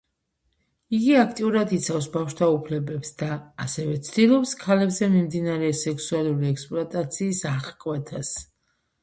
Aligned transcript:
იგი 0.99 1.11
აქტიურად 1.23 1.73
იცავს 1.77 2.07
ბავშვთა 2.15 2.47
უფლებებს 2.53 3.11
და 3.19 3.29
ასევე 3.67 3.99
ცდილობს, 4.09 4.55
ქალებზე 4.65 5.11
მიმდინარე 5.13 5.71
სექსუალური 5.83 6.51
ექსპლუატაციის 6.55 7.45
აღკვეთას. 7.53 8.35